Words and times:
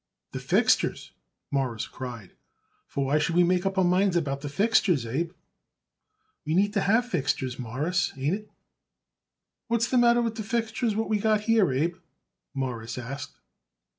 "The 0.31 0.39
fixtures!" 0.39 1.11
Morris 1.51 1.85
cried. 1.87 2.31
"For 2.87 3.05
why 3.05 3.19
should 3.19 3.35
we 3.35 3.43
make 3.43 3.67
up 3.67 3.77
our 3.77 3.83
minds 3.83 4.15
about 4.15 4.41
the 4.41 4.49
fixtures, 4.49 5.05
Abe?" 5.05 5.31
"We 6.43 6.55
need 6.55 6.73
to 6.73 6.81
have 6.81 7.05
fixtures, 7.07 7.59
Mawruss, 7.59 8.11
ain't 8.17 8.33
it?" 8.33 8.49
"What's 9.67 9.91
the 9.91 9.99
matter 9.99 10.23
with 10.23 10.37
the 10.37 10.43
fixtures 10.43 10.95
what 10.95 11.07
we 11.07 11.19
got 11.19 11.41
it 11.41 11.45
here, 11.45 11.71
Abe?" 11.71 11.97
Morris 12.55 12.97
asked. 12.97 13.37